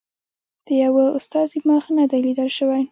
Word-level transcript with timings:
د 0.65 0.67
یوه 0.83 1.03
استازي 1.17 1.59
مخ 1.69 1.83
نه 1.97 2.03
دی 2.09 2.19
لیدل 2.25 2.49
شوی. 2.57 2.79